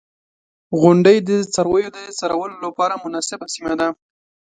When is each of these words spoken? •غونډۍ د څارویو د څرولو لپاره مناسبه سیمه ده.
•غونډۍ 0.81 1.17
د 1.27 1.29
څارویو 1.53 1.93
د 1.97 1.99
څرولو 2.19 2.55
لپاره 2.65 3.01
مناسبه 3.05 3.45
سیمه 3.53 3.73
ده. 3.79 3.87